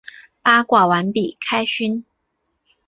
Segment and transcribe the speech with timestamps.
[0.41, 2.03] 八卦完毕，开勋！